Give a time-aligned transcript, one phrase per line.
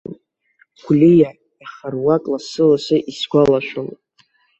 [0.83, 1.29] Гәлиа,
[1.65, 4.01] аха руак лассы-лассы исгәалашәалоит.